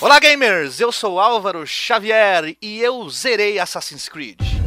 Olá 0.00 0.20
gamers, 0.20 0.78
eu 0.78 0.92
sou 0.92 1.18
Álvaro 1.18 1.66
Xavier 1.66 2.56
e 2.62 2.80
eu 2.80 3.10
zerei 3.10 3.58
Assassin's 3.58 4.08
Creed. 4.08 4.57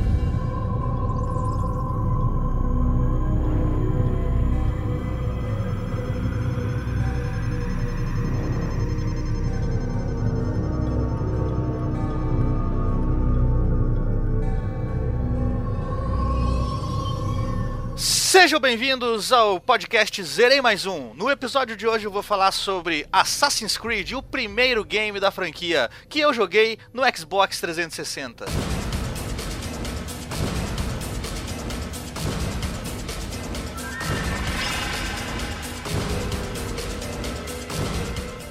Sejam 18.51 18.59
bem-vindos 18.59 19.31
ao 19.31 19.61
podcast 19.61 20.21
Zerei 20.25 20.59
Mais 20.59 20.85
Um. 20.85 21.13
No 21.13 21.31
episódio 21.31 21.77
de 21.77 21.87
hoje 21.87 22.03
eu 22.05 22.11
vou 22.11 22.21
falar 22.21 22.51
sobre 22.51 23.07
Assassin's 23.09 23.77
Creed, 23.77 24.11
o 24.11 24.21
primeiro 24.21 24.83
game 24.83 25.21
da 25.21 25.31
franquia 25.31 25.89
que 26.09 26.19
eu 26.19 26.33
joguei 26.33 26.77
no 26.93 27.01
Xbox 27.15 27.61
360. 27.61 28.70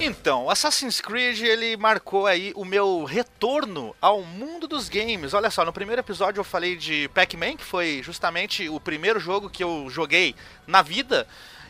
Então, 0.03 0.49
Assassin's 0.49 0.99
Creed 0.99 1.41
ele 1.41 1.77
marcou 1.77 2.25
aí 2.25 2.51
o 2.55 2.65
meu 2.65 3.03
retorno 3.03 3.95
ao 4.01 4.23
mundo 4.23 4.67
dos 4.67 4.89
games. 4.89 5.33
Olha 5.35 5.51
só, 5.51 5.63
no 5.63 5.71
primeiro 5.71 6.01
episódio 6.01 6.39
eu 6.39 6.43
falei 6.43 6.75
de 6.75 7.07
Pac-Man, 7.13 7.55
que 7.55 7.63
foi 7.63 8.01
justamente 8.03 8.67
o 8.67 8.79
primeiro 8.79 9.19
jogo 9.19 9.47
que 9.47 9.63
eu 9.63 9.87
joguei 9.91 10.35
na 10.65 10.81
vida. 10.81 11.27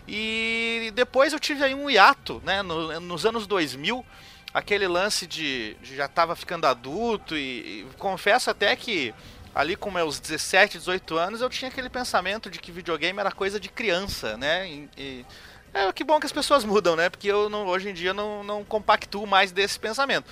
E 0.08 0.92
depois 0.96 1.34
eu 1.34 1.40
tive 1.40 1.64
aí 1.64 1.76
um 1.76 1.90
hiato, 1.90 2.42
né, 2.46 2.62
no- 2.62 3.00
nos 3.02 3.26
anos 3.26 3.46
2000, 3.46 4.06
aquele 4.54 4.88
lance 4.88 5.28
de, 5.28 5.76
de 5.82 5.96
já 5.98 6.08
tava 6.08 6.34
ficando 6.34 6.66
adulto 6.66 7.36
e, 7.36 7.82
e 7.82 7.88
confesso 7.98 8.50
até 8.50 8.74
que 8.78 9.14
ali 9.54 9.76
com 9.76 9.92
meus 9.92 10.20
17, 10.22 10.78
18 10.78 11.18
anos 11.18 11.42
eu 11.42 11.50
tinha 11.50 11.70
aquele 11.70 11.90
pensamento 11.90 12.50
de 12.50 12.60
que 12.60 12.72
videogame 12.72 13.20
era 13.20 13.32
coisa 13.32 13.60
de 13.60 13.68
criança, 13.68 14.38
né? 14.38 14.70
E, 14.70 14.90
e- 14.98 15.26
é 15.74 15.92
que 15.94 16.04
bom 16.04 16.20
que 16.20 16.26
as 16.26 16.32
pessoas 16.32 16.64
mudam, 16.64 16.96
né? 16.96 17.10
Porque 17.10 17.28
eu 17.28 17.50
não- 17.50 17.68
hoje 17.68 17.90
em 17.90 17.94
dia 17.94 18.14
não, 18.14 18.44
não 18.44 18.64
compactuo 18.64 19.26
mais 19.26 19.52
desse 19.52 19.80
pensamento. 19.80 20.26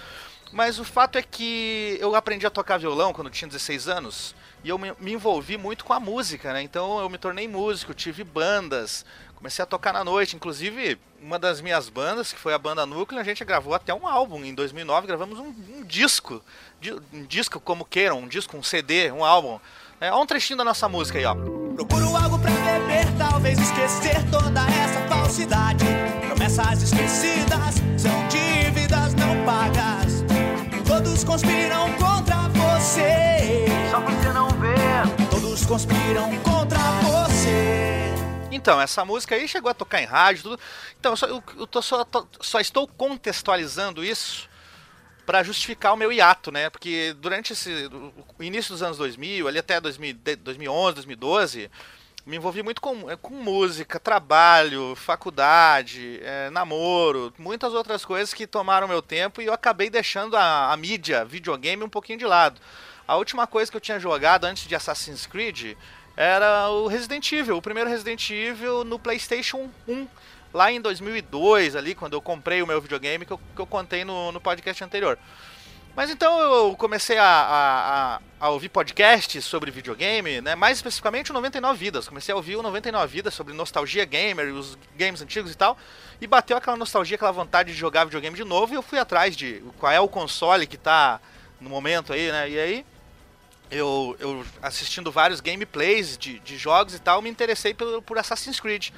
Mas 0.51 0.79
o 0.79 0.83
fato 0.83 1.17
é 1.17 1.21
que 1.21 1.97
eu 2.01 2.15
aprendi 2.15 2.45
a 2.45 2.49
tocar 2.49 2.77
violão 2.79 3.13
quando 3.13 3.29
tinha 3.29 3.47
16 3.47 3.87
anos 3.87 4.33
e 4.63 4.69
eu 4.69 4.77
me, 4.79 4.91
envolvi 5.01 5.57
muito 5.57 5.85
com 5.85 5.93
a 5.93 5.99
música, 5.99 6.51
né? 6.53 6.61
Então 6.63 6.99
eu 6.99 7.07
me 7.09 7.17
tornei 7.19 7.47
músico, 7.47 7.93
tive 7.93 8.23
bandas, 8.23 9.05
comecei 9.35 9.61
a 9.61 9.65
tocar 9.67 9.93
na 9.93 10.03
noite. 10.03 10.35
Inclusive, 10.35 10.97
uma 11.21 11.37
das 11.37 11.61
minhas 11.61 11.87
bandas, 11.87 12.33
que 12.33 12.39
foi 12.39 12.51
a 12.53 12.57
banda 12.57 12.83
Núcleo, 12.85 13.21
a 13.21 13.23
gente 13.23 13.45
gravou 13.45 13.75
até 13.75 13.93
um 13.93 14.07
álbum. 14.07 14.43
Em 14.43 14.53
2009 14.55 15.05
gravamos 15.05 15.37
um, 15.37 15.53
um 15.75 15.83
disco, 15.85 16.41
di- 16.81 16.93
um 17.13 17.23
disco 17.25 17.59
como 17.59 17.85
queiram, 17.85 18.17
um 18.17 18.27
disco, 18.27 18.57
um 18.57 18.63
CD, 18.63 19.11
um 19.11 19.23
álbum. 19.23 19.59
É, 20.01 20.11
olha 20.11 20.21
um 20.21 20.25
trechinho 20.25 20.57
da 20.57 20.63
nossa 20.63 20.89
música 20.89 21.19
aí, 21.19 21.25
ó. 21.25 21.35
Procuro 21.35 22.15
algo 22.15 22.39
pra 22.39 22.49
beber, 22.51 23.05
talvez 23.19 23.59
esquecer 23.59 24.15
toda 24.31 24.61
essa 24.61 25.01
falsidade. 25.29 25.85
Promessas 26.25 26.81
esquecidas 26.81 27.75
são 27.97 28.27
dívidas 28.27 29.13
não 29.13 29.45
pagas. 29.45 30.23
Todos 30.87 31.23
conspiram 31.23 31.93
contra 31.97 32.35
você. 32.49 33.65
Só 33.91 33.99
você 33.99 34.33
não 34.33 34.49
vê. 34.49 35.27
Todos 35.29 35.65
conspiram 35.67 36.35
contra 36.39 36.79
você. 37.03 38.11
Então, 38.51 38.81
essa 38.81 39.05
música 39.05 39.35
aí 39.35 39.47
chegou 39.47 39.69
a 39.69 39.73
tocar 39.75 40.01
em 40.01 40.05
rádio, 40.05 40.43
tudo. 40.43 40.59
Então, 40.99 41.11
eu, 41.11 41.17
só, 41.17 41.27
eu, 41.27 41.43
eu 41.57 41.67
tô 41.67 41.81
só, 41.81 42.03
tô- 42.03 42.27
só 42.41 42.59
estou 42.59 42.87
contextualizando 42.87 44.03
isso 44.03 44.49
para 45.27 45.43
justificar 45.43 45.93
o 45.93 45.97
meu 45.97 46.11
hiato, 46.11 46.51
né? 46.51 46.71
Porque 46.71 47.15
durante 47.19 47.53
esse, 47.53 47.69
o 48.37 48.43
início 48.43 48.73
dos 48.73 48.81
anos 48.81 48.97
2000, 48.97 49.47
ali 49.47 49.59
até 49.59 49.79
2000, 49.79 50.13
de- 50.15 50.35
2011, 50.37 50.95
2012, 50.95 51.69
me 52.29 52.37
envolvi 52.37 52.61
muito 52.61 52.79
com, 52.79 53.09
eh, 53.09 53.15
com 53.15 53.33
música, 53.33 53.99
trabalho, 53.99 54.95
faculdade, 54.95 56.19
eh, 56.21 56.51
namoro, 56.51 57.33
muitas 57.39 57.73
outras 57.73 58.05
coisas 58.05 58.35
que 58.35 58.45
tomaram 58.45 58.87
meu 58.87 59.01
tempo 59.01 59.41
e 59.41 59.47
eu 59.47 59.53
acabei 59.53 59.89
deixando 59.89 60.37
a, 60.37 60.71
a 60.71 60.77
mídia, 60.77 61.25
videogame, 61.25 61.83
um 61.83 61.89
pouquinho 61.89 62.19
de 62.19 62.25
lado. 62.25 62.61
A 63.07 63.15
última 63.15 63.47
coisa 63.47 63.71
que 63.71 63.75
eu 63.75 63.81
tinha 63.81 63.99
jogado 63.99 64.45
antes 64.45 64.67
de 64.67 64.75
Assassin's 64.75 65.25
Creed 65.25 65.75
era 66.15 66.69
o 66.69 66.85
Resident 66.85 67.31
Evil, 67.31 67.57
o 67.57 67.61
primeiro 67.61 67.89
Resident 67.89 68.29
Evil 68.29 68.83
no 68.83 68.99
PlayStation 68.99 69.67
1, 69.87 70.07
lá 70.53 70.71
em 70.71 70.79
2002, 70.79 71.75
ali, 71.75 71.95
quando 71.95 72.13
eu 72.13 72.21
comprei 72.21 72.61
o 72.61 72.67
meu 72.67 72.79
videogame, 72.79 73.25
que 73.25 73.33
eu, 73.33 73.39
que 73.55 73.59
eu 73.59 73.65
contei 73.65 74.05
no, 74.05 74.31
no 74.31 74.39
podcast 74.39 74.83
anterior. 74.83 75.17
Mas 75.95 76.09
então 76.09 76.39
eu 76.39 76.75
comecei 76.77 77.17
a, 77.17 77.25
a, 77.25 78.19
a- 78.39 78.49
ouvir 78.49 78.69
podcasts 78.69 79.43
sobre 79.43 79.69
videogame, 79.69 80.39
né? 80.39 80.55
mais 80.55 80.77
especificamente 80.77 81.31
o 81.31 81.33
99 81.33 81.77
Vidas. 81.77 82.07
Comecei 82.07 82.31
a 82.31 82.35
ouvir 82.37 82.55
o 82.55 82.63
99 82.63 83.11
Vidas 83.11 83.33
sobre 83.33 83.53
nostalgia 83.53 84.05
gamer, 84.05 84.53
os 84.53 84.77
games 84.95 85.21
antigos 85.21 85.51
e 85.51 85.57
tal. 85.57 85.77
E 86.21 86.27
bateu 86.27 86.55
aquela 86.55 86.77
nostalgia, 86.77 87.15
aquela 87.15 87.31
vontade 87.31 87.73
de 87.73 87.77
jogar 87.77 88.05
videogame 88.05 88.35
de 88.35 88.45
novo. 88.45 88.73
E 88.73 88.77
eu 88.77 88.81
fui 88.81 88.97
atrás 88.97 89.35
de 89.35 89.61
qual 89.77 89.91
é 89.91 89.99
o 89.99 90.07
console 90.07 90.65
que 90.67 90.77
tá 90.77 91.19
no 91.59 91.69
momento 91.69 92.13
aí, 92.13 92.31
né? 92.31 92.49
E 92.49 92.59
aí 92.59 92.85
eu, 93.69 94.15
eu 94.19 94.45
assistindo 94.61 95.11
vários 95.11 95.41
gameplays 95.41 96.17
de, 96.17 96.39
de 96.39 96.57
jogos 96.57 96.93
e 96.95 96.99
tal, 96.99 97.21
me 97.21 97.29
interessei 97.29 97.73
por, 97.73 98.01
por 98.03 98.17
Assassin's 98.17 98.59
Creed. 98.59 98.89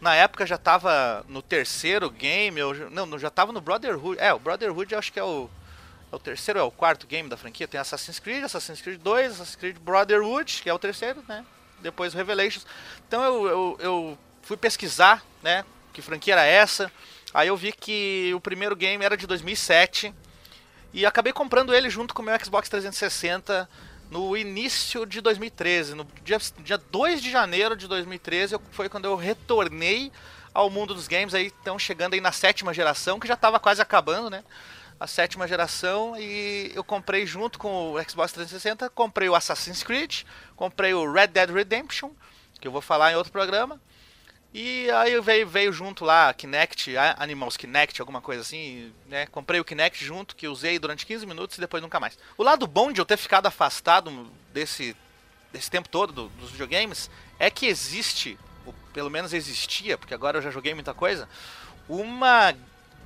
Na 0.00 0.14
época 0.14 0.44
já 0.44 0.58
tava 0.58 1.24
no 1.28 1.40
terceiro 1.40 2.10
game, 2.10 2.58
eu, 2.58 2.90
não, 2.90 3.16
já 3.18 3.30
tava 3.30 3.52
no 3.52 3.60
Brotherhood. 3.60 4.20
É, 4.20 4.32
o 4.34 4.38
Brotherhood 4.40 4.94
acho 4.94 5.12
que 5.12 5.20
é 5.20 5.24
o, 5.24 5.48
é 6.10 6.16
o 6.16 6.18
terceiro, 6.18 6.58
é 6.58 6.62
o 6.62 6.70
quarto 6.70 7.06
game 7.06 7.28
da 7.28 7.36
franquia. 7.36 7.68
Tem 7.68 7.78
Assassin's 7.80 8.18
Creed, 8.18 8.44
Assassin's 8.44 8.80
Creed 8.80 9.00
2, 9.00 9.32
Assassin's 9.32 9.56
Creed 9.56 9.76
Brotherhood, 9.78 10.60
que 10.62 10.68
é 10.70 10.74
o 10.74 10.78
terceiro, 10.78 11.22
né? 11.28 11.44
Depois 11.80 12.14
Revelations. 12.14 12.66
Então 13.06 13.22
eu, 13.22 13.46
eu, 13.46 13.76
eu 13.80 14.18
fui 14.42 14.56
pesquisar, 14.56 15.22
né? 15.42 15.64
Que 15.92 16.00
franquia 16.02 16.34
era 16.34 16.44
essa. 16.44 16.90
Aí 17.34 17.48
eu 17.48 17.56
vi 17.56 17.72
que 17.72 18.32
o 18.34 18.40
primeiro 18.40 18.74
game 18.74 19.04
era 19.04 19.16
de 19.16 19.26
2007. 19.26 20.14
E 20.92 21.04
acabei 21.04 21.32
comprando 21.32 21.74
ele 21.74 21.90
junto 21.90 22.14
com 22.14 22.22
o 22.22 22.24
meu 22.24 22.38
Xbox 22.42 22.68
360 22.68 23.68
no 24.10 24.34
início 24.36 25.04
de 25.04 25.20
2013. 25.20 25.94
No 25.94 26.06
dia, 26.24 26.38
dia 26.60 26.78
2 26.78 27.20
de 27.20 27.30
janeiro 27.30 27.76
de 27.76 27.86
2013 27.86 28.54
eu- 28.54 28.62
foi 28.72 28.88
quando 28.88 29.04
eu 29.04 29.14
retornei 29.14 30.10
ao 30.54 30.70
mundo 30.70 30.94
dos 30.94 31.06
games. 31.06 31.34
Aí 31.34 31.48
estão 31.48 31.78
chegando 31.78 32.14
aí 32.14 32.20
na 32.20 32.32
sétima 32.32 32.72
geração, 32.72 33.20
que 33.20 33.28
já 33.28 33.34
estava 33.34 33.60
quase 33.60 33.82
acabando, 33.82 34.30
né? 34.30 34.42
A 35.00 35.06
sétima 35.06 35.46
geração 35.46 36.16
e 36.18 36.72
eu 36.74 36.82
comprei 36.82 37.24
junto 37.24 37.58
com 37.58 37.92
o 37.92 38.02
Xbox 38.02 38.32
360, 38.32 38.90
comprei 38.90 39.28
o 39.28 39.34
Assassin's 39.34 39.82
Creed, 39.82 40.22
comprei 40.56 40.92
o 40.92 41.10
Red 41.10 41.28
Dead 41.28 41.50
Redemption, 41.50 42.10
que 42.60 42.66
eu 42.66 42.72
vou 42.72 42.80
falar 42.80 43.12
em 43.12 43.16
outro 43.16 43.32
programa. 43.32 43.80
E 44.52 44.90
aí 44.90 45.20
veio, 45.20 45.46
veio 45.46 45.72
junto 45.72 46.04
lá 46.04 46.32
Kinect, 46.32 46.96
Animals 47.18 47.56
Kinect, 47.56 48.00
alguma 48.00 48.20
coisa 48.20 48.40
assim, 48.40 48.92
né? 49.06 49.26
Comprei 49.26 49.60
o 49.60 49.64
Kinect 49.64 50.02
junto, 50.02 50.34
que 50.34 50.48
usei 50.48 50.78
durante 50.78 51.04
15 51.04 51.26
minutos 51.26 51.58
e 51.58 51.60
depois 51.60 51.82
nunca 51.82 52.00
mais. 52.00 52.18
O 52.36 52.42
lado 52.42 52.66
bom 52.66 52.90
de 52.90 53.00
eu 53.00 53.04
ter 53.04 53.18
ficado 53.18 53.46
afastado 53.46 54.30
desse, 54.52 54.96
desse 55.52 55.70
tempo 55.70 55.88
todo 55.88 56.12
do, 56.12 56.28
dos 56.30 56.50
videogames 56.50 57.10
é 57.38 57.50
que 57.50 57.66
existe, 57.66 58.38
ou 58.64 58.74
pelo 58.92 59.10
menos 59.10 59.34
existia, 59.34 59.98
porque 59.98 60.14
agora 60.14 60.38
eu 60.38 60.42
já 60.42 60.50
joguei 60.50 60.72
muita 60.72 60.94
coisa, 60.94 61.28
uma 61.86 62.54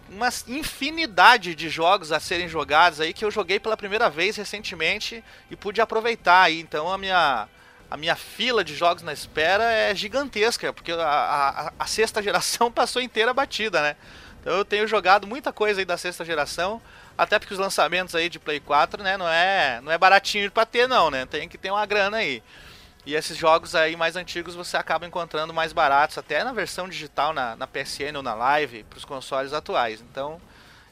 uma 0.09 0.29
infinidade 0.49 1.55
de 1.55 1.69
jogos 1.69 2.13
a 2.13 2.21
serem 2.21 2.49
jogados 2.49 3.01
aí 3.01 3.13
que 3.13 3.25
eu 3.25 3.31
joguei 3.31 3.59
pela 3.59 3.77
primeira 3.77 4.11
vez 4.11 4.37
recentemente 4.37 5.25
e 5.51 5.57
pude 5.57 5.81
aproveitar 5.81 6.43
aí. 6.43 6.61
Então 6.61 6.93
a 6.93 6.99
minha 6.99 7.49
a 7.91 7.97
minha 7.99 8.17
fila 8.17 8.65
de 8.65 8.75
jogos 8.75 9.03
na 9.03 9.13
espera 9.13 9.65
é 9.65 9.95
gigantesca, 9.95 10.73
porque 10.73 10.93
a, 10.93 10.97
a, 10.97 11.73
a, 11.79 11.87
sexta 11.87 12.23
geração 12.25 12.73
passou 12.73 13.03
inteira 13.03 13.35
batida, 13.35 13.83
né? 13.83 13.97
Então 14.41 14.55
eu 14.55 14.65
tenho 14.65 14.89
jogado 14.89 15.27
muita 15.27 15.53
coisa 15.53 15.81
aí 15.81 15.85
da 15.85 15.99
sexta 15.99 16.25
geração, 16.25 16.81
até 17.19 17.39
porque 17.39 17.53
os 17.53 17.61
lançamentos 17.61 18.15
aí 18.15 18.31
de 18.31 18.39
Play 18.39 18.61
4, 18.61 19.03
né, 19.03 19.19
não 19.19 19.29
é, 19.29 19.79
não 19.83 19.93
é 19.93 19.99
baratinho 19.99 20.51
para 20.51 20.65
ter 20.65 20.89
não, 20.89 21.11
né? 21.11 21.27
Tem 21.27 21.47
que 21.47 21.59
ter 21.59 21.71
uma 21.71 21.85
grana 21.85 22.17
aí. 22.17 22.43
E 23.05 23.15
esses 23.17 23.37
jogos 23.37 23.75
aí 23.75 23.97
mais 23.97 24.15
antigos 24.15 24.55
você 24.55 24.77
acaba 24.77 25.05
encontrando 25.05 25.53
mais 25.53 25.73
baratos, 25.73 26.19
até 26.19 26.45
na 26.45 26.53
versão 26.53 26.89
digital 26.89 27.33
na, 27.33 27.57
na 27.57 27.67
PSN 27.67 28.17
ou 28.17 28.23
na 28.23 28.33
Live, 28.33 28.85
para 28.85 28.97
os 28.97 29.05
consoles 29.05 29.53
atuais. 29.53 30.01
Então 30.01 30.41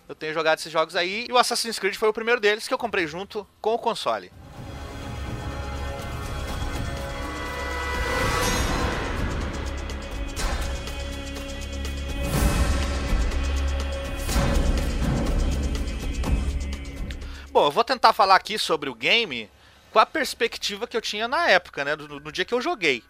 eu 0.09 0.15
tenho 0.15 0.35
jogado 0.35 0.59
esses 0.59 0.73
jogos 0.73 0.97
aí, 0.97 1.27
e 1.29 1.33
o 1.33 1.39
Assassin's 1.39 1.79
Creed 1.79 1.95
foi 1.95 2.09
o 2.09 2.13
primeiro 2.13 2.41
deles 2.41 2.67
que 2.67 2.75
eu 2.75 2.79
comprei 2.79 3.07
junto 3.07 3.47
com 3.61 3.75
o 3.75 3.79
console. 3.79 4.33
Bom, 17.53 17.67
eu 17.67 17.71
vou 17.71 17.85
tentar 17.85 18.13
falar 18.13 18.35
aqui 18.35 18.59
sobre 18.59 18.91
o 18.91 18.95
game 18.95 19.49
com 19.91 19.99
a 19.99 20.07
perspectiva 20.07 20.87
que 20.87 20.97
eu 20.97 21.01
tinha 21.01 21.27
na 21.29 21.49
época, 21.49 21.85
né? 21.85 21.97
No, 21.97 22.21
no 22.21 22.33
dia 22.33 22.45
que 22.45 22.55
eu 22.55 22.61
joguei. 22.61 23.03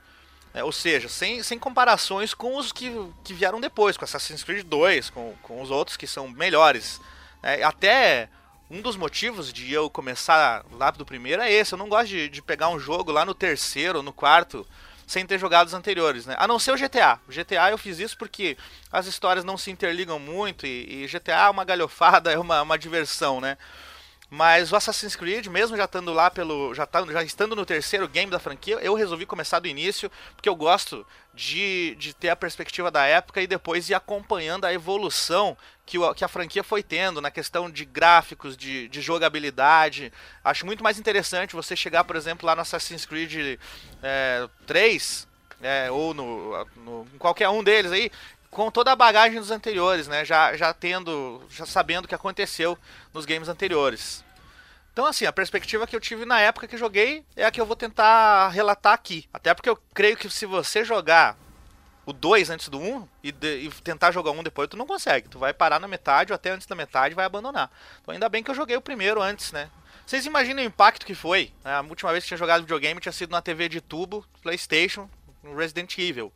É, 0.52 0.64
ou 0.64 0.72
seja, 0.72 1.08
sem, 1.08 1.42
sem 1.42 1.58
comparações 1.58 2.34
com 2.34 2.56
os 2.56 2.72
que, 2.72 2.92
que 3.22 3.32
vieram 3.32 3.60
depois, 3.60 3.96
com 3.96 4.04
Assassin's 4.04 4.42
Creed 4.42 4.66
2, 4.66 5.10
com, 5.10 5.34
com 5.42 5.62
os 5.62 5.70
outros 5.70 5.96
que 5.96 6.06
são 6.06 6.28
melhores. 6.28 7.00
É, 7.42 7.62
até 7.62 8.28
um 8.68 8.80
dos 8.80 8.96
motivos 8.96 9.52
de 9.52 9.72
eu 9.72 9.88
começar 9.88 10.64
lá 10.72 10.90
do 10.90 11.06
primeiro 11.06 11.42
é 11.42 11.50
esse. 11.52 11.72
Eu 11.72 11.78
não 11.78 11.88
gosto 11.88 12.08
de, 12.08 12.28
de 12.28 12.42
pegar 12.42 12.68
um 12.68 12.80
jogo 12.80 13.12
lá 13.12 13.24
no 13.24 13.34
terceiro, 13.34 14.02
no 14.02 14.12
quarto, 14.12 14.66
sem 15.06 15.26
ter 15.26 15.38
jogado 15.38 15.66
os 15.66 15.74
anteriores, 15.74 16.26
né? 16.26 16.36
A 16.38 16.46
não 16.46 16.58
ser 16.58 16.72
o 16.72 16.76
GTA. 16.76 17.20
O 17.28 17.32
GTA 17.32 17.70
eu 17.70 17.78
fiz 17.78 17.98
isso 17.98 18.16
porque 18.16 18.56
as 18.92 19.06
histórias 19.06 19.44
não 19.44 19.56
se 19.56 19.70
interligam 19.70 20.18
muito 20.18 20.66
e, 20.66 21.04
e 21.04 21.06
GTA 21.06 21.46
é 21.46 21.50
uma 21.50 21.64
galhofada, 21.64 22.30
é 22.32 22.38
uma, 22.38 22.62
uma 22.62 22.78
diversão, 22.78 23.40
né? 23.40 23.56
Mas 24.32 24.70
o 24.70 24.76
Assassin's 24.76 25.16
Creed, 25.16 25.48
mesmo 25.48 25.76
já 25.76 25.86
estando 25.86 26.12
lá 26.12 26.30
pelo. 26.30 26.72
Já, 26.72 26.86
tá, 26.86 27.04
já 27.04 27.24
estando 27.24 27.56
no 27.56 27.66
terceiro 27.66 28.06
game 28.06 28.30
da 28.30 28.38
franquia, 28.38 28.76
eu 28.76 28.94
resolvi 28.94 29.26
começar 29.26 29.58
do 29.58 29.66
início, 29.66 30.08
porque 30.36 30.48
eu 30.48 30.54
gosto 30.54 31.04
de, 31.34 31.96
de 31.96 32.14
ter 32.14 32.28
a 32.28 32.36
perspectiva 32.36 32.92
da 32.92 33.04
época 33.04 33.42
e 33.42 33.46
depois 33.48 33.90
ir 33.90 33.94
acompanhando 33.94 34.66
a 34.66 34.72
evolução 34.72 35.56
que, 35.84 35.98
o, 35.98 36.14
que 36.14 36.24
a 36.24 36.28
franquia 36.28 36.62
foi 36.62 36.80
tendo 36.80 37.20
na 37.20 37.28
questão 37.28 37.68
de 37.68 37.84
gráficos, 37.84 38.56
de, 38.56 38.86
de 38.86 39.00
jogabilidade. 39.00 40.12
Acho 40.44 40.64
muito 40.64 40.84
mais 40.84 40.96
interessante 40.96 41.56
você 41.56 41.74
chegar, 41.74 42.04
por 42.04 42.14
exemplo, 42.14 42.46
lá 42.46 42.54
no 42.54 42.62
Assassin's 42.62 43.04
Creed 43.04 43.58
é, 44.00 44.48
3, 44.64 45.26
é, 45.60 45.90
ou 45.90 46.14
no, 46.14 46.64
no, 46.76 47.06
qualquer 47.18 47.48
um 47.48 47.64
deles 47.64 47.90
aí, 47.90 48.12
com 48.50 48.70
toda 48.70 48.92
a 48.92 48.96
bagagem 48.96 49.38
dos 49.38 49.50
anteriores, 49.50 50.08
né? 50.08 50.24
Já, 50.24 50.56
já 50.56 50.74
tendo, 50.74 51.40
já 51.48 51.64
sabendo 51.64 52.04
o 52.04 52.08
que 52.08 52.14
aconteceu 52.14 52.76
nos 53.14 53.24
games 53.24 53.48
anteriores. 53.48 54.24
Então, 54.92 55.06
assim, 55.06 55.24
a 55.24 55.32
perspectiva 55.32 55.86
que 55.86 55.94
eu 55.94 56.00
tive 56.00 56.24
na 56.24 56.40
época 56.40 56.66
que 56.66 56.76
joguei 56.76 57.24
é 57.36 57.44
a 57.44 57.50
que 57.50 57.60
eu 57.60 57.66
vou 57.66 57.76
tentar 57.76 58.48
relatar 58.48 58.92
aqui. 58.92 59.28
Até 59.32 59.54
porque 59.54 59.70
eu 59.70 59.78
creio 59.94 60.16
que 60.16 60.28
se 60.28 60.46
você 60.46 60.84
jogar 60.84 61.38
o 62.04 62.12
2 62.12 62.50
antes 62.50 62.68
do 62.68 62.78
1 62.78 62.96
um, 62.96 63.08
e, 63.22 63.28
e, 63.28 63.70
tentar 63.84 64.10
jogar 64.10 64.32
um 64.32 64.42
depois, 64.42 64.68
tu 64.68 64.76
não 64.76 64.86
consegue. 64.86 65.28
Tu 65.28 65.38
vai 65.38 65.54
parar 65.54 65.78
na 65.78 65.86
metade 65.86 66.32
ou 66.32 66.34
até 66.34 66.50
antes 66.50 66.66
da 66.66 66.74
metade 66.74 67.14
vai 67.14 67.24
abandonar. 67.24 67.70
Então, 68.02 68.12
ainda 68.12 68.28
bem 68.28 68.42
que 68.42 68.50
eu 68.50 68.54
joguei 68.54 68.76
o 68.76 68.80
primeiro 68.80 69.22
antes, 69.22 69.52
né? 69.52 69.70
Vocês 70.04 70.26
imaginem 70.26 70.66
o 70.66 70.68
impacto 70.68 71.06
que 71.06 71.14
foi? 71.14 71.52
Né? 71.64 71.72
A 71.72 71.82
última 71.82 72.10
vez 72.10 72.24
que 72.24 72.28
tinha 72.28 72.38
jogado 72.38 72.62
videogame 72.62 73.00
tinha 73.00 73.12
sido 73.12 73.30
na 73.30 73.40
TV 73.40 73.68
de 73.68 73.80
tubo, 73.80 74.26
PlayStation, 74.42 75.08
no 75.40 75.54
Resident 75.54 75.96
Evil. 75.96 76.32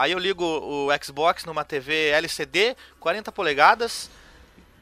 Aí 0.00 0.12
eu 0.12 0.18
ligo 0.18 0.42
o 0.42 0.88
Xbox 1.04 1.44
numa 1.44 1.62
TV 1.62 2.08
LCD, 2.08 2.74
40 2.98 3.30
polegadas, 3.30 4.10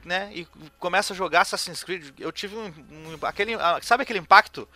né? 0.05 0.31
E 0.33 0.47
começo 0.79 1.13
a 1.13 1.17
jogar 1.17 1.41
Assassin's 1.41 1.83
Creed. 1.83 2.15
Eu 2.21 2.31
tive 2.31 2.55
um, 2.55 2.67
um 2.69 3.19
aquele, 3.23 3.55
ah, 3.55 3.81
sabe 3.83 4.05
aquele 4.05 4.21
impacto 4.21 4.69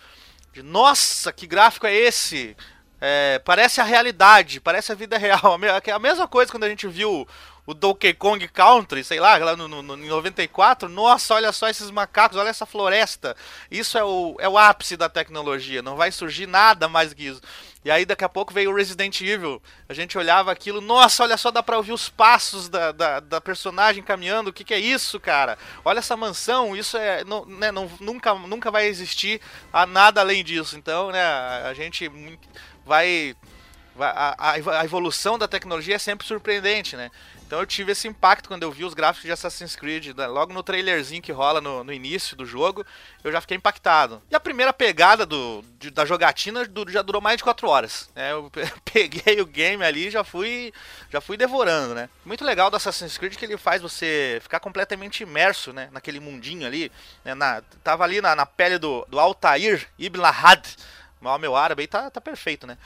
de 0.53 0.61
nossa, 0.61 1.33
que 1.33 1.47
gráfico 1.47 1.87
é 1.87 1.95
esse? 1.95 2.57
É, 3.01 3.39
parece 3.45 3.81
a 3.81 3.85
realidade, 3.85 4.59
parece 4.59 4.91
a 4.91 4.97
vida 4.97 5.17
real. 5.19 5.57
A 5.95 5.99
mesma 6.01 6.27
coisa 6.27 6.51
quando 6.51 6.65
a 6.65 6.69
gente 6.69 6.89
viu 6.89 7.25
o 7.65 7.73
Donkey 7.73 8.13
Kong 8.13 8.47
Country, 8.49 9.05
sei 9.05 9.21
lá, 9.21 9.37
lá 9.37 9.55
no, 9.55 9.69
no, 9.69 9.95
em 9.95 10.09
94. 10.09 10.89
Nossa, 10.89 11.35
olha 11.35 11.53
só 11.53 11.69
esses 11.69 11.89
macacos, 11.89 12.37
olha 12.37 12.49
essa 12.49 12.67
floresta. 12.67 13.37
Isso 13.71 13.97
é 13.97 14.03
o, 14.03 14.37
é 14.41 14.49
o 14.49 14.59
ápice 14.59 14.97
da 14.97 15.09
tecnologia, 15.09 15.83
não 15.83 15.95
vai 15.95 16.11
surgir 16.11 16.49
nada 16.49 16.89
mais 16.89 17.15
que 17.15 17.29
isso. 17.29 17.41
E 17.85 17.91
aí 17.91 18.05
daqui 18.05 18.25
a 18.25 18.29
pouco 18.29 18.55
veio 18.55 18.71
o 18.71 18.75
Resident 18.75 19.21
Evil. 19.21 19.61
A 19.89 19.95
gente 19.95 20.17
olhava 20.17 20.53
aquilo, 20.53 20.81
nossa, 20.81 21.25
olha 21.25 21.37
só, 21.37 21.51
dá 21.51 21.63
pra 21.63 21.77
ouvir 21.77 21.93
os 21.93 22.09
passos 22.09 22.69
da, 22.69 22.93
da, 22.93 23.21
da 23.21 23.41
personagem 23.41 24.03
caminhando. 24.03 24.51
O 24.51 24.53
que, 24.53 24.63
que 24.63 24.75
é 24.75 24.79
isso, 24.79 25.19
cara? 25.19 25.59
Olha 25.85 25.99
essa 25.99 26.17
mansão, 26.17 26.77
isso 26.77 26.97
é. 26.97 27.25
Não, 27.25 27.45
né, 27.45 27.73
não, 27.73 27.91
nunca, 27.99 28.35
nunca 28.35 28.71
vai 28.71 28.87
existir 28.87 29.41
a 29.73 29.85
nada 29.85 30.21
além 30.21 30.45
disso. 30.45 30.77
Então, 30.77 31.11
né, 31.11 31.23
a 31.23 31.75
gente 31.75 32.11
vai. 32.87 33.35
A, 33.99 34.53
a 34.53 34.85
evolução 34.85 35.37
da 35.37 35.47
tecnologia 35.47 35.97
é 35.97 35.99
sempre 35.99 36.27
surpreendente, 36.27 36.97
né? 36.97 37.11
Então 37.53 37.61
eu 37.61 37.67
tive 37.67 37.93
esse 37.93 38.09
impacto 38.09 38.49
quando 38.49 38.63
eu 38.63 38.73
vi 38.73 38.83
os 38.83 38.95
gráficos 38.95 39.27
de 39.27 39.31
Assassin's 39.31 39.77
Creed, 39.77 40.17
né? 40.17 40.27
logo 40.27 40.55
no 40.55 40.63
trailerzinho 40.63 41.21
que 41.21 41.31
rola 41.31 41.61
no, 41.61 41.85
no, 41.85 41.93
início 41.93 42.35
do 42.35 42.47
jogo, 42.47 42.83
eu 43.23 43.31
já 43.31 43.43
fiquei 43.43 43.59
impactado. 43.59 44.23
E 44.31 44.35
a 44.35 44.41
primeira 44.41 44.73
pegada 44.73 45.27
do, 45.27 45.63
de, 45.79 45.91
da 45.91 46.07
jogatina 46.07 46.67
já 46.89 47.03
durou 47.03 47.21
mais 47.21 47.37
de 47.37 47.45
4 47.45 47.69
horas. 47.69 48.09
Né? 48.17 48.33
Eu 48.33 48.51
peguei 48.91 49.39
o 49.43 49.45
game 49.45 49.85
ali 49.85 50.07
e 50.07 50.11
já 50.11 50.25
fui, 50.25 50.73
já 51.11 51.21
fui 51.21 51.37
devorando, 51.37 51.95
né? 51.95 52.09
Muito 52.25 52.43
legal 52.43 52.71
do 52.71 52.77
Assassin's 52.79 53.19
Creed 53.19 53.37
que 53.37 53.45
ele 53.45 53.59
faz 53.59 53.83
você 53.83 54.39
ficar 54.41 54.59
completamente 54.59 55.23
imerso, 55.23 55.75
né? 55.75 55.91
Naquele 55.93 56.21
mundinho 56.21 56.67
ali. 56.67 56.91
Né? 57.23 57.35
Na, 57.35 57.61
tava 57.85 58.03
ali 58.03 58.23
na, 58.23 58.35
na 58.35 58.47
pele 58.47 58.79
do, 58.79 59.05
do 59.11 59.21
Altair 59.21 59.87
Ibn 59.99 60.23
Lahad. 60.23 60.75
Meu 61.39 61.55
árabe 61.55 61.83
aí 61.83 61.87
tá, 61.87 62.11
tá 62.11 62.19
perfeito, 62.19 62.67
né? 62.67 62.79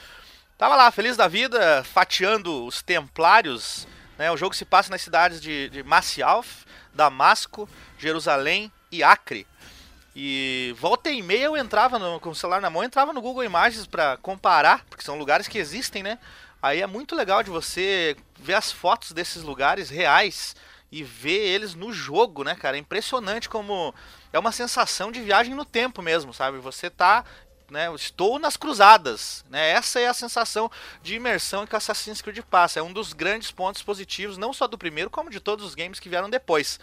Tava 0.57 0.75
lá, 0.75 0.91
feliz 0.91 1.15
da 1.15 1.29
vida, 1.29 1.85
fatiando 1.85 2.65
os 2.65 2.81
templários 2.81 3.87
né? 4.17 4.31
O 4.31 4.37
jogo 4.37 4.55
se 4.55 4.65
passa 4.65 4.89
nas 4.89 5.01
cidades 5.01 5.41
de, 5.41 5.69
de 5.69 5.83
Masyaf, 5.83 6.65
Damasco, 6.93 7.69
Jerusalém 7.97 8.71
e 8.91 9.03
Acre. 9.03 9.47
E 10.15 10.75
volta 10.79 11.11
e 11.11 11.21
meia 11.21 11.45
eu 11.45 11.55
entrava 11.55 11.99
no, 11.99 12.19
com 12.19 12.29
o 12.29 12.35
celular 12.35 12.59
na 12.59 12.69
mão, 12.69 12.83
entrava 12.83 13.13
no 13.13 13.21
Google 13.21 13.43
Imagens 13.43 13.85
para 13.85 14.17
comparar, 14.17 14.83
porque 14.89 15.03
são 15.03 15.17
lugares 15.17 15.47
que 15.47 15.59
existem, 15.59 16.01
né? 16.01 16.17
Aí 16.61 16.81
é 16.81 16.87
muito 16.87 17.15
legal 17.15 17.43
de 17.43 17.51
você 17.51 18.17
ver 18.39 18.55
as 18.55 18.71
fotos 18.71 19.11
desses 19.11 19.43
lugares 19.43 19.89
reais 19.91 20.55
e 20.91 21.03
ver 21.03 21.37
eles 21.37 21.75
no 21.75 21.93
jogo, 21.93 22.43
né, 22.43 22.55
cara? 22.55 22.77
É 22.77 22.79
impressionante 22.79 23.47
como 23.47 23.93
é 24.33 24.39
uma 24.39 24.51
sensação 24.51 25.11
de 25.11 25.21
viagem 25.21 25.53
no 25.53 25.65
tempo 25.65 26.01
mesmo, 26.01 26.33
sabe? 26.33 26.57
Você 26.57 26.89
tá 26.89 27.23
né, 27.69 27.93
estou 27.93 28.39
nas 28.39 28.55
cruzadas, 28.55 29.43
né? 29.49 29.71
Essa 29.71 29.99
é 29.99 30.07
a 30.07 30.13
sensação 30.13 30.71
de 31.03 31.15
imersão 31.15 31.67
que 31.67 31.75
Assassin's 31.75 32.21
Creed 32.21 32.39
passa. 32.49 32.79
É 32.79 32.83
um 32.83 32.93
dos 32.93 33.13
grandes 33.13 33.51
pontos 33.51 33.81
positivos, 33.81 34.37
não 34.37 34.53
só 34.53 34.67
do 34.67 34.77
primeiro, 34.77 35.09
como 35.09 35.29
de 35.29 35.39
todos 35.39 35.65
os 35.65 35.75
games 35.75 35.99
que 35.99 36.09
vieram 36.09 36.29
depois. 36.29 36.79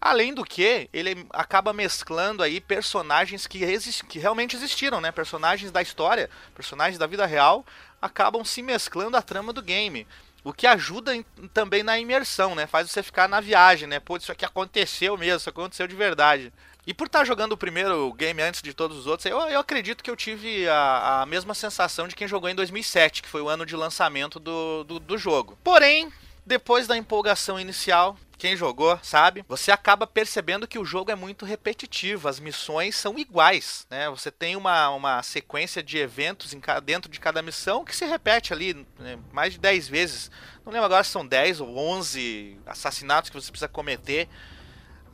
Além 0.00 0.34
do 0.34 0.44
que, 0.44 0.88
ele 0.92 1.26
acaba 1.30 1.72
mesclando 1.72 2.42
aí 2.42 2.60
personagens 2.60 3.46
que, 3.46 3.60
que 4.08 4.18
realmente 4.18 4.56
existiram, 4.56 5.00
né? 5.00 5.12
Personagens 5.12 5.70
da 5.70 5.80
história, 5.80 6.28
personagens 6.54 6.98
da 6.98 7.06
vida 7.06 7.24
real, 7.24 7.64
acabam 8.02 8.44
se 8.44 8.60
mesclando 8.60 9.16
à 9.16 9.22
trama 9.22 9.52
do 9.52 9.62
game. 9.62 10.06
O 10.42 10.52
que 10.52 10.66
ajuda 10.66 11.12
também 11.54 11.82
na 11.82 11.98
imersão, 11.98 12.54
né? 12.54 12.66
Faz 12.66 12.90
você 12.90 13.02
ficar 13.02 13.28
na 13.28 13.40
viagem, 13.40 13.88
né? 13.88 13.98
Pô, 13.98 14.16
isso 14.18 14.30
aqui 14.30 14.44
aconteceu 14.44 15.16
mesmo, 15.16 15.38
isso 15.38 15.48
aconteceu 15.48 15.86
de 15.86 15.96
verdade. 15.96 16.52
E 16.86 16.92
por 16.92 17.06
estar 17.06 17.24
jogando 17.24 17.52
o 17.52 17.56
primeiro 17.56 18.12
game 18.12 18.42
antes 18.42 18.60
de 18.60 18.74
todos 18.74 18.98
os 18.98 19.06
outros, 19.06 19.24
eu, 19.26 19.38
eu 19.40 19.58
acredito 19.58 20.04
que 20.04 20.10
eu 20.10 20.16
tive 20.16 20.68
a, 20.68 21.22
a, 21.22 21.26
mesma 21.26 21.54
sensação 21.54 22.06
de 22.06 22.14
quem 22.14 22.28
jogou 22.28 22.48
em 22.50 22.54
2007, 22.54 23.22
que 23.22 23.28
foi 23.28 23.40
o 23.40 23.48
ano 23.48 23.64
de 23.64 23.74
lançamento 23.74 24.38
do, 24.38 24.84
do, 24.84 25.00
do 25.00 25.16
jogo. 25.16 25.58
Porém, 25.64 26.12
depois 26.44 26.86
da 26.86 26.96
empolgação 26.96 27.58
inicial, 27.58 28.18
quem 28.36 28.54
jogou 28.54 28.98
sabe, 29.02 29.42
você 29.48 29.72
acaba 29.72 30.06
percebendo 30.06 30.68
que 30.68 30.78
o 30.78 30.84
jogo 30.84 31.10
é 31.10 31.14
muito 31.14 31.46
repetitivo, 31.46 32.28
as 32.28 32.38
missões 32.38 32.94
são 32.94 33.18
iguais, 33.18 33.86
né? 33.88 34.10
Você 34.10 34.30
tem 34.30 34.54
uma, 34.54 34.90
uma 34.90 35.22
sequência 35.22 35.82
de 35.82 35.96
eventos 35.96 36.52
em, 36.52 36.60
dentro 36.84 37.10
de 37.10 37.18
cada 37.18 37.40
missão 37.40 37.84
que 37.84 37.96
se 37.96 38.04
repete 38.04 38.52
ali 38.52 38.86
né, 38.98 39.18
mais 39.32 39.54
de 39.54 39.58
10 39.58 39.88
vezes. 39.88 40.30
Não 40.64 40.72
lembro 40.72 40.84
agora 40.84 41.02
se 41.04 41.10
são 41.10 41.26
10 41.26 41.60
ou 41.60 41.78
11 41.78 42.58
assassinatos 42.66 43.30
que 43.30 43.40
você 43.40 43.50
precisa 43.50 43.68
cometer. 43.68 44.28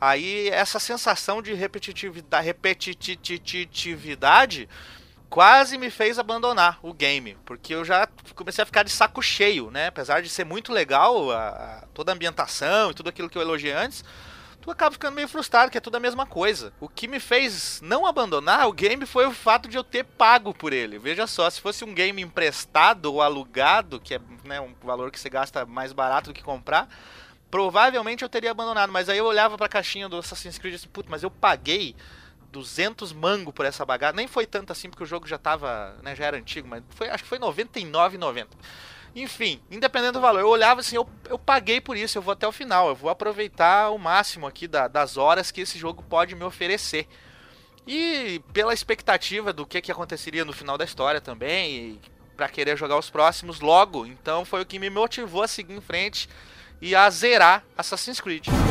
Aí 0.00 0.48
essa 0.48 0.80
sensação 0.80 1.42
de 1.42 1.52
repetitividade, 1.52 2.46
repetitividade 2.46 4.68
quase 5.28 5.78
me 5.78 5.90
fez 5.90 6.18
abandonar 6.18 6.80
o 6.82 6.92
game, 6.92 7.36
porque 7.44 7.74
eu 7.74 7.84
já 7.84 8.08
comecei 8.34 8.62
a 8.62 8.66
ficar 8.66 8.82
de 8.82 8.90
saco 8.90 9.22
cheio, 9.22 9.70
né? 9.70 9.86
Apesar 9.86 10.22
de 10.22 10.28
ser 10.28 10.44
muito 10.44 10.72
legal 10.72 11.30
a, 11.30 11.48
a, 11.48 11.86
toda 11.94 12.10
a 12.10 12.14
ambientação 12.14 12.90
e 12.90 12.94
tudo 12.94 13.08
aquilo 13.08 13.30
que 13.30 13.38
eu 13.38 13.42
elogiei 13.42 13.72
antes, 13.72 14.04
tu 14.60 14.70
acaba 14.70 14.90
ficando 14.90 15.14
meio 15.14 15.28
frustrado, 15.28 15.70
que 15.70 15.78
é 15.78 15.80
tudo 15.80 15.96
a 15.96 16.00
mesma 16.00 16.26
coisa. 16.26 16.72
O 16.80 16.88
que 16.88 17.06
me 17.06 17.20
fez 17.20 17.80
não 17.80 18.04
abandonar 18.04 18.68
o 18.68 18.72
game 18.72 19.06
foi 19.06 19.26
o 19.26 19.32
fato 19.32 19.68
de 19.68 19.76
eu 19.76 19.84
ter 19.84 20.04
pago 20.04 20.52
por 20.52 20.72
ele. 20.72 20.98
Veja 20.98 21.26
só, 21.26 21.48
se 21.48 21.60
fosse 21.60 21.84
um 21.84 21.94
game 21.94 22.20
emprestado 22.20 23.06
ou 23.06 23.22
alugado, 23.22 24.00
que 24.00 24.14
é 24.14 24.20
né, 24.44 24.60
um 24.60 24.74
valor 24.82 25.10
que 25.10 25.20
você 25.20 25.30
gasta 25.30 25.64
mais 25.64 25.92
barato 25.92 26.30
do 26.30 26.34
que 26.34 26.42
comprar, 26.42 26.88
provavelmente 27.50 28.22
eu 28.22 28.28
teria 28.28 28.50
abandonado. 28.50 28.92
Mas 28.92 29.08
aí 29.08 29.18
eu 29.18 29.24
olhava 29.24 29.58
pra 29.58 29.68
caixinha 29.68 30.08
do 30.08 30.16
Assassin's 30.16 30.58
Creed 30.58 30.74
e 30.74 30.76
disse, 30.76 30.88
putz, 30.88 31.08
mas 31.10 31.22
eu 31.22 31.30
paguei 31.30 31.94
200 32.50 33.12
mango 33.12 33.52
por 33.52 33.64
essa 33.64 33.84
bagaça. 33.84 34.14
Nem 34.14 34.26
foi 34.26 34.46
tanto 34.46 34.72
assim 34.72 34.88
porque 34.88 35.02
o 35.02 35.06
jogo 35.06 35.26
já 35.26 35.38
tava, 35.38 35.96
né, 36.02 36.14
já 36.14 36.26
era 36.26 36.36
antigo, 36.36 36.68
mas 36.68 36.82
foi, 36.90 37.08
acho 37.08 37.22
que 37.22 37.28
foi 37.28 37.38
99,90. 37.38 38.46
Enfim, 39.14 39.60
independente 39.70 40.12
do 40.12 40.20
valor, 40.20 40.40
eu 40.40 40.48
olhava 40.48 40.80
assim, 40.80 40.94
eu, 40.94 41.08
eu 41.28 41.36
paguei 41.36 41.80
por 41.80 41.96
isso, 41.96 42.16
eu 42.16 42.22
vou 42.22 42.32
até 42.32 42.46
o 42.46 42.52
final, 42.52 42.88
eu 42.88 42.94
vou 42.94 43.10
aproveitar 43.10 43.90
o 43.90 43.98
máximo 43.98 44.46
aqui 44.46 44.68
da, 44.68 44.86
das 44.86 45.16
horas 45.16 45.50
que 45.50 45.62
esse 45.62 45.76
jogo 45.78 46.02
pode 46.08 46.36
me 46.36 46.44
oferecer. 46.44 47.08
E 47.86 48.40
pela 48.52 48.72
expectativa 48.72 49.52
do 49.52 49.66
que, 49.66 49.80
que 49.80 49.90
aconteceria 49.90 50.44
no 50.44 50.52
final 50.52 50.78
da 50.78 50.84
história 50.84 51.20
também, 51.20 51.74
e 51.74 52.00
para 52.36 52.48
querer 52.48 52.76
jogar 52.76 52.96
os 52.96 53.10
próximos 53.10 53.60
logo, 53.60 54.06
então 54.06 54.44
foi 54.44 54.62
o 54.62 54.66
que 54.66 54.78
me 54.78 54.88
motivou 54.88 55.42
a 55.42 55.48
seguir 55.48 55.74
em 55.74 55.80
frente 55.80 56.28
e 56.80 56.94
a 56.94 57.08
zerar 57.10 57.62
Assassin's 57.76 58.20
Creed. 58.20 58.69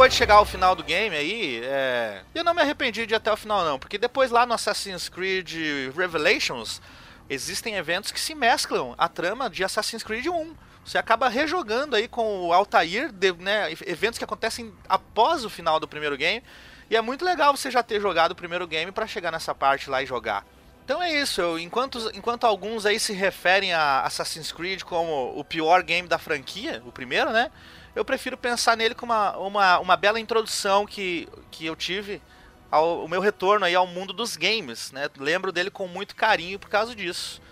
Depois 0.00 0.14
de 0.14 0.18
chegar 0.18 0.36
ao 0.36 0.46
final 0.46 0.74
do 0.74 0.82
game 0.82 1.14
aí, 1.14 1.60
é... 1.62 2.22
eu 2.34 2.42
não 2.42 2.54
me 2.54 2.62
arrependi 2.62 3.04
de 3.04 3.12
ir 3.12 3.16
até 3.16 3.30
o 3.30 3.36
final 3.36 3.62
não, 3.62 3.78
porque 3.78 3.98
depois 3.98 4.30
lá 4.30 4.46
no 4.46 4.54
Assassin's 4.54 5.10
Creed 5.10 5.52
Revelations 5.94 6.80
existem 7.28 7.74
eventos 7.74 8.10
que 8.10 8.18
se 8.18 8.34
mesclam 8.34 8.94
a 8.96 9.08
trama 9.10 9.50
de 9.50 9.62
Assassin's 9.62 10.02
Creed 10.02 10.26
1. 10.26 10.54
Você 10.86 10.96
acaba 10.96 11.28
rejogando 11.28 11.96
aí 11.96 12.08
com 12.08 12.46
o 12.46 12.50
Altair, 12.50 13.10
né, 13.40 13.70
eventos 13.86 14.16
que 14.16 14.24
acontecem 14.24 14.72
após 14.88 15.44
o 15.44 15.50
final 15.50 15.78
do 15.78 15.86
primeiro 15.86 16.16
game, 16.16 16.42
e 16.88 16.96
é 16.96 17.00
muito 17.02 17.22
legal 17.22 17.54
você 17.54 17.70
já 17.70 17.82
ter 17.82 18.00
jogado 18.00 18.30
o 18.30 18.34
primeiro 18.34 18.66
game 18.66 18.90
para 18.90 19.06
chegar 19.06 19.30
nessa 19.30 19.54
parte 19.54 19.90
lá 19.90 20.02
e 20.02 20.06
jogar. 20.06 20.46
Então 20.82 21.02
é 21.02 21.12
isso, 21.12 21.42
eu, 21.42 21.58
enquanto, 21.58 22.10
enquanto 22.14 22.44
alguns 22.44 22.86
aí 22.86 22.98
se 22.98 23.12
referem 23.12 23.74
a 23.74 24.00
Assassin's 24.00 24.50
Creed 24.50 24.82
como 24.82 25.38
o 25.38 25.44
pior 25.44 25.82
game 25.82 26.08
da 26.08 26.16
franquia, 26.16 26.82
o 26.86 26.90
primeiro, 26.90 27.30
né? 27.32 27.50
Eu 27.94 28.04
prefiro 28.04 28.36
pensar 28.36 28.76
nele 28.76 28.94
como 28.94 29.12
uma, 29.12 29.36
uma, 29.38 29.78
uma 29.78 29.96
bela 29.96 30.20
introdução 30.20 30.86
que, 30.86 31.28
que 31.50 31.66
eu 31.66 31.74
tive 31.74 32.22
ao, 32.70 33.08
meu 33.08 33.20
retorno 33.20 33.66
aí 33.66 33.74
ao 33.74 33.86
mundo 33.86 34.12
dos 34.12 34.36
games, 34.36 34.92
né? 34.92 35.08
Lembro 35.18 35.50
dele 35.50 35.70
com 35.70 35.88
muito 35.88 36.14
carinho 36.14 36.58
por 36.58 36.68
causa 36.68 36.94
disso. 36.94 37.42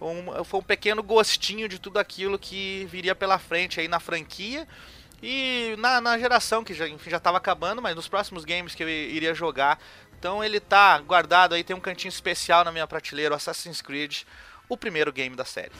Um, 0.00 0.44
foi 0.44 0.60
um 0.60 0.62
pequeno 0.62 1.02
gostinho 1.02 1.68
de 1.68 1.78
tudo 1.78 1.98
aquilo 1.98 2.38
que 2.38 2.86
viria 2.90 3.14
pela 3.14 3.38
frente 3.38 3.80
aí 3.80 3.86
na 3.86 4.00
franquia 4.00 4.66
e 5.22 5.74
na, 5.78 6.00
na 6.00 6.18
geração 6.18 6.64
que 6.64 6.74
já 6.74 6.88
enfim, 6.88 7.08
já 7.08 7.16
estava 7.16 7.38
acabando, 7.38 7.80
mas 7.80 7.94
nos 7.94 8.08
próximos 8.08 8.44
games 8.44 8.74
que 8.74 8.82
eu 8.82 8.88
iria 8.88 9.34
jogar. 9.34 9.78
Então 10.18 10.42
ele 10.42 10.58
tá 10.58 10.98
guardado 10.98 11.54
aí, 11.54 11.62
tem 11.62 11.76
um 11.76 11.80
cantinho 11.80 12.10
especial 12.10 12.64
na 12.64 12.72
minha 12.72 12.86
prateleira, 12.86 13.36
Assassin's 13.36 13.80
Creed, 13.80 14.22
o 14.68 14.76
primeiro 14.76 15.12
game 15.12 15.36
da 15.36 15.44
série. 15.44 15.72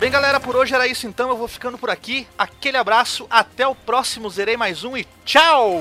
Bem, 0.00 0.10
galera, 0.10 0.40
por 0.40 0.56
hoje 0.56 0.74
era 0.74 0.86
isso 0.86 1.06
então. 1.06 1.28
Eu 1.28 1.36
vou 1.36 1.46
ficando 1.46 1.76
por 1.76 1.90
aqui. 1.90 2.26
Aquele 2.38 2.78
abraço, 2.78 3.26
até 3.28 3.66
o 3.66 3.74
próximo 3.74 4.30
Zerei 4.30 4.56
Mais 4.56 4.82
Um 4.82 4.96
e 4.96 5.06
tchau! 5.26 5.78